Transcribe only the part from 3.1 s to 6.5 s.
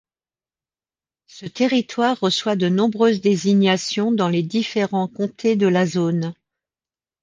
désignations dans les différents comtés de la zone.